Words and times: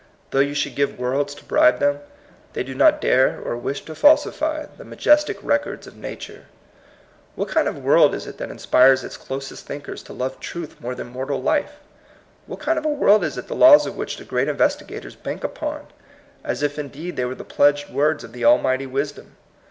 Though 0.31 0.39
you 0.39 0.55
should 0.55 0.73
give 0.73 0.97
worlds 0.97 1.35
to 1.35 1.45
bribe 1.45 1.77
them, 1.77 1.99
they 2.53 2.63
do 2.63 2.73
not 2.73 2.99
dare 2.99 3.39
or 3.39 3.55
wish 3.55 3.85
to 3.85 3.93
falsify 3.93 4.65
the 4.75 4.83
majestic 4.83 5.37
records 5.43 5.85
of 5.85 5.95
nature. 5.95 6.45
What 7.35 7.49
kind 7.49 7.67
of 7.67 7.75
a 7.75 7.79
world 7.79 8.15
is 8.15 8.25
it 8.25 8.39
that 8.39 8.49
inspires 8.49 9.03
its 9.03 9.15
closest 9.15 9.67
thinkers 9.67 10.01
to 10.01 10.13
love 10.13 10.39
truth 10.39 10.81
more 10.81 10.95
than 10.95 11.05
mortal 11.05 11.39
life? 11.39 11.73
What 12.47 12.59
kind 12.61 12.79
of 12.79 12.85
a 12.85 12.89
world 12.89 13.23
is 13.23 13.37
it 13.37 13.47
the 13.47 13.53
laws 13.53 13.85
of 13.85 13.95
which 13.95 14.17
the 14.17 14.25
great 14.25 14.47
investigators 14.47 15.15
bank 15.15 15.43
upon, 15.43 15.85
as 16.43 16.63
if 16.63 16.79
in 16.79 16.87
deed 16.87 17.15
they 17.15 17.25
were 17.25 17.35
the 17.35 17.43
pledged 17.43 17.91
words 17.91 18.23
of 18.23 18.33
the 18.33 18.43
Almighty 18.43 18.87
Wisdom? 18.87 19.37